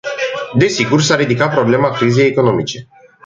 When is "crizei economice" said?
1.99-2.85